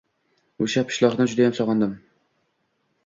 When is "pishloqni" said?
0.93-1.27